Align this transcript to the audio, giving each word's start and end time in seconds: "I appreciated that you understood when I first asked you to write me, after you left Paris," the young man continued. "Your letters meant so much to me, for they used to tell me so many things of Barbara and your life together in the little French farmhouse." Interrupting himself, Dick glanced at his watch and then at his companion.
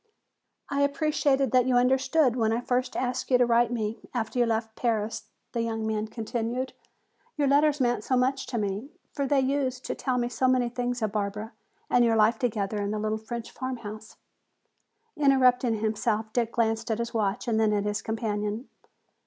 "I 0.67 0.81
appreciated 0.81 1.51
that 1.51 1.67
you 1.67 1.75
understood 1.77 2.35
when 2.35 2.51
I 2.51 2.59
first 2.59 2.95
asked 2.97 3.29
you 3.29 3.37
to 3.37 3.45
write 3.45 3.71
me, 3.71 3.99
after 4.15 4.39
you 4.39 4.47
left 4.47 4.75
Paris," 4.75 5.25
the 5.51 5.61
young 5.61 5.85
man 5.85 6.07
continued. 6.07 6.73
"Your 7.37 7.47
letters 7.47 7.79
meant 7.79 8.03
so 8.03 8.17
much 8.17 8.47
to 8.47 8.57
me, 8.57 8.89
for 9.13 9.27
they 9.27 9.41
used 9.41 9.85
to 9.85 9.93
tell 9.93 10.17
me 10.17 10.27
so 10.27 10.47
many 10.47 10.69
things 10.69 11.03
of 11.03 11.11
Barbara 11.11 11.53
and 11.87 12.03
your 12.03 12.15
life 12.15 12.39
together 12.39 12.81
in 12.81 12.89
the 12.89 12.97
little 12.97 13.19
French 13.19 13.51
farmhouse." 13.51 14.17
Interrupting 15.15 15.75
himself, 15.81 16.33
Dick 16.33 16.53
glanced 16.53 16.89
at 16.89 16.97
his 16.97 17.13
watch 17.13 17.47
and 17.47 17.59
then 17.59 17.71
at 17.71 17.85
his 17.85 18.01
companion. 18.01 18.69